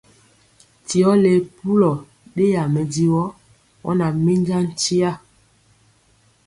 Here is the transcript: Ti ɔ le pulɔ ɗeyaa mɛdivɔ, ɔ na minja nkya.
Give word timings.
Ti 0.87 0.97
ɔ 1.09 1.11
le 1.23 1.31
pulɔ 1.57 1.91
ɗeyaa 2.35 2.71
mɛdivɔ, 2.73 3.23
ɔ 3.87 3.91
na 3.99 4.05
minja 4.23 4.57
nkya. 4.67 5.11